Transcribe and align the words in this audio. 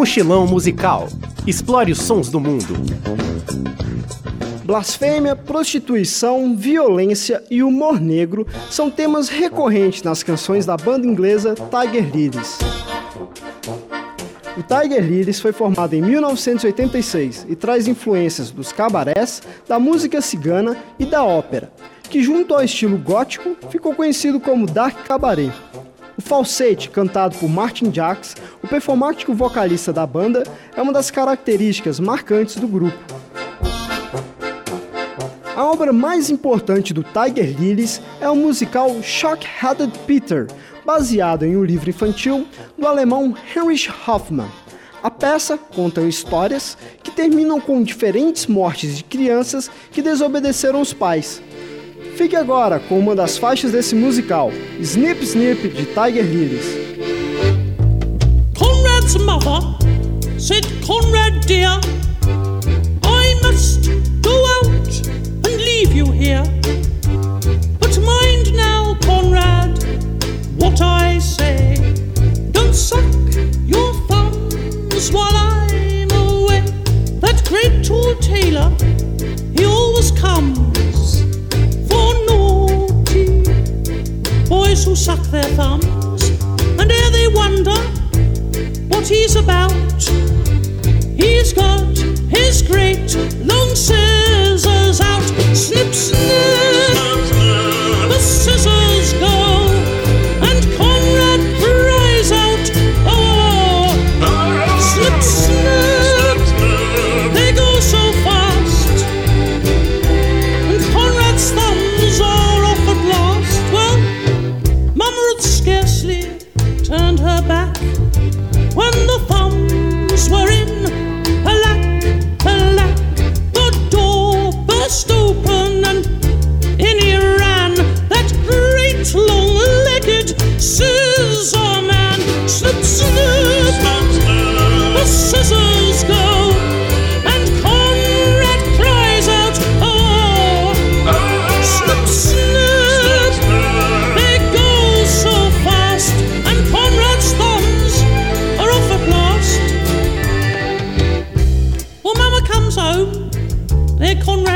Mochilão 0.00 0.46
musical. 0.46 1.08
Explore 1.46 1.92
os 1.92 2.00
sons 2.00 2.30
do 2.30 2.40
mundo. 2.40 2.74
Blasfêmia, 4.64 5.36
prostituição, 5.36 6.56
violência 6.56 7.44
e 7.50 7.62
humor 7.62 8.00
negro 8.00 8.46
são 8.70 8.90
temas 8.90 9.28
recorrentes 9.28 10.02
nas 10.02 10.22
canções 10.22 10.64
da 10.64 10.74
banda 10.74 11.06
inglesa 11.06 11.54
Tiger 11.54 12.10
Lilies. 12.16 12.58
O 14.56 14.62
Tiger 14.62 15.04
Lilies 15.04 15.38
foi 15.38 15.52
formado 15.52 15.92
em 15.92 16.00
1986 16.00 17.44
e 17.46 17.54
traz 17.54 17.86
influências 17.86 18.50
dos 18.50 18.72
cabarés, 18.72 19.42
da 19.68 19.78
música 19.78 20.22
cigana 20.22 20.78
e 20.98 21.04
da 21.04 21.22
ópera, 21.22 21.70
que 22.08 22.22
junto 22.22 22.54
ao 22.54 22.64
estilo 22.64 22.96
gótico 22.96 23.54
ficou 23.68 23.94
conhecido 23.94 24.40
como 24.40 24.64
Dark 24.64 25.06
Cabaret. 25.06 25.52
O 26.20 26.22
falsete, 26.22 26.90
cantado 26.90 27.34
por 27.38 27.48
Martin 27.48 27.90
Jacks, 27.90 28.36
performático 28.70 29.34
vocalista 29.34 29.92
da 29.92 30.06
banda, 30.06 30.44
é 30.76 30.80
uma 30.80 30.92
das 30.92 31.10
características 31.10 31.98
marcantes 31.98 32.54
do 32.56 32.68
grupo. 32.68 32.96
A 35.56 35.64
obra 35.64 35.92
mais 35.92 36.30
importante 36.30 36.94
do 36.94 37.02
Tiger 37.02 37.60
Lilies 37.60 38.00
é 38.20 38.30
o 38.30 38.36
musical 38.36 39.02
Shock-Headed 39.02 39.92
Peter, 40.06 40.46
baseado 40.86 41.44
em 41.44 41.56
um 41.56 41.64
livro 41.64 41.90
infantil 41.90 42.46
do 42.78 42.86
alemão 42.86 43.34
Heinrich 43.54 43.90
Hoffmann. 44.06 44.48
A 45.02 45.10
peça 45.10 45.58
conta 45.58 46.02
histórias 46.02 46.78
que 47.02 47.10
terminam 47.10 47.60
com 47.60 47.82
diferentes 47.82 48.46
mortes 48.46 48.96
de 48.96 49.04
crianças 49.04 49.70
que 49.90 50.00
desobedeceram 50.00 50.80
os 50.80 50.92
pais. 50.92 51.42
Fique 52.16 52.36
agora 52.36 52.78
com 52.78 52.98
uma 52.98 53.16
das 53.16 53.36
faixas 53.36 53.72
desse 53.72 53.94
musical, 53.94 54.52
Snip 54.78 55.22
Snip 55.24 55.68
de 55.68 55.86
Tiger 55.86 56.24
Lilies. 56.24 57.09
Said, 60.40 60.64
Conrad 60.82 61.46
dear, 61.46 61.78
I 63.02 63.38
must 63.42 63.90
go 64.22 64.34
out 64.56 65.06
and 65.06 65.46
leave 65.46 65.92
you 65.92 66.10
here. 66.10 66.42
But 67.78 67.98
mind 68.00 68.54
now, 68.54 68.96
Conrad, 69.02 69.84
what 70.56 70.80
I 70.80 71.18
say. 71.18 71.76
Don't 72.52 72.74
suck 72.74 73.04
your 73.66 73.92
thumbs 74.08 75.12
while 75.12 75.36
I'm 75.36 76.10
away. 76.10 76.62
That 77.20 77.42
great 77.46 77.84
tall 77.84 78.14
tailor, 78.16 78.70
he 79.54 79.66
always 79.66 80.10
comes 80.10 81.20
for 81.86 82.14
naughty 82.24 83.42
boys 84.48 84.84
who 84.84 84.96
suck 84.96 85.20
their 85.26 85.50
thumbs, 85.58 86.30
and 86.80 86.90
ere 86.90 87.10
they 87.10 87.28
wonder 87.28 87.76
what 88.88 89.06
he's 89.06 89.36
about, 89.36 89.70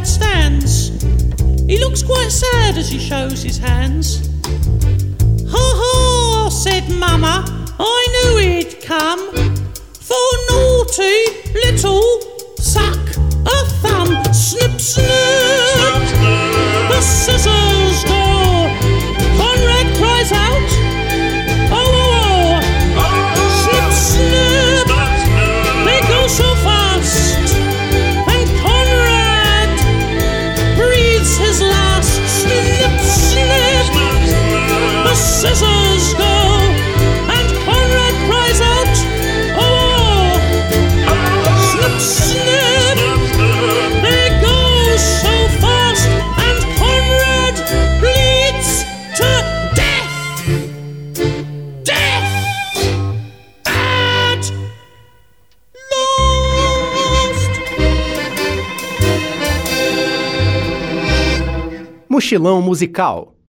there 0.00 0.06
stands. 0.06 0.88
He 1.66 1.78
looks 1.78 2.02
quite 2.02 2.30
sad 2.30 2.78
as 2.78 2.88
he 2.88 2.98
shows 2.98 3.42
his 3.42 3.58
hands. 3.58 4.28
Ha 5.50 5.66
ha, 5.80 6.48
said 6.48 6.88
Mama, 6.88 7.44
I 7.78 8.00
knew 8.14 8.38
he'd 8.38 8.80
come. 8.82 9.20
For 10.08 10.30
naughty 10.50 11.18
little 11.64 12.20
suck 12.56 12.98
a 13.46 13.64
thumb, 13.82 14.24
snip, 14.32 14.80
snip. 14.80 15.06
The 16.90 17.00
scissors 17.00 17.46
go. 17.46 17.69
Mochilão 62.20 62.60
musical. 62.60 63.39